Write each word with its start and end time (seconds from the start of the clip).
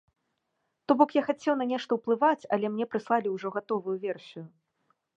То 0.91 0.97
бок, 1.01 1.09
я 1.19 1.23
хацеў 1.27 1.53
на 1.59 1.69
нешта 1.73 1.91
ўплываць, 1.99 2.49
але 2.57 2.65
мне 2.75 2.85
прыслалі 2.95 3.27
ўжо 3.37 3.47
гатовую 3.59 3.97
версію. 4.11 4.43